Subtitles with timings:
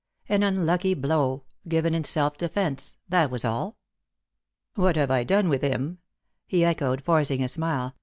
[0.27, 3.77] An unlucky blow— given in self defence— that was all."
[4.73, 5.99] What have I done with him?"
[6.47, 7.93] he echoed, forcing a smile.